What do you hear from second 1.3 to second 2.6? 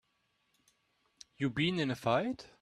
You been in a fight?